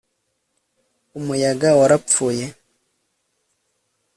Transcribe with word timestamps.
umuyaga 1.19 1.69
warapfuye 1.79 2.45